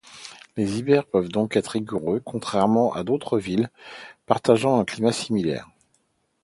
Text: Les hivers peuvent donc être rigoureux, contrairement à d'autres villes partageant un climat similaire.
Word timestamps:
Les 0.57 0.79
hivers 0.79 1.05
peuvent 1.05 1.29
donc 1.29 1.55
être 1.55 1.67
rigoureux, 1.73 2.19
contrairement 2.25 2.91
à 2.91 3.03
d'autres 3.03 3.37
villes 3.37 3.69
partageant 4.25 4.79
un 4.79 4.83
climat 4.83 5.11
similaire. 5.11 5.69